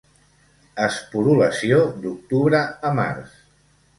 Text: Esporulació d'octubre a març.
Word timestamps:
Esporulació 0.85 1.83
d'octubre 2.05 2.61
a 2.91 2.95
març. 3.03 3.37